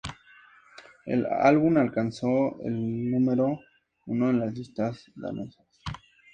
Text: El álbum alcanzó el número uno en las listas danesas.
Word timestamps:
El 1.05 1.27
álbum 1.27 1.77
alcanzó 1.77 2.59
el 2.63 3.11
número 3.11 3.59
uno 4.07 4.31
en 4.31 4.39
las 4.39 4.51
listas 4.55 5.05
danesas. 5.13 5.67